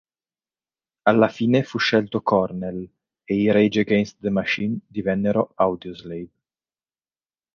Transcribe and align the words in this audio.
Alla 1.03 1.27
fine 1.27 1.61
fu 1.61 1.77
scelto 1.77 2.23
Cornell, 2.23 2.89
e 3.23 3.35
i 3.35 3.51
Rage 3.51 3.81
Against 3.81 4.15
the 4.19 4.31
Machine 4.31 4.79
divennero 4.87 5.51
Audioslave. 5.53 6.29